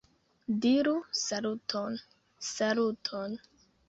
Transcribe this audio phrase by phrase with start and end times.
[0.61, 1.99] -Diru "Saluton"!-
[2.51, 3.37] "Saluton"!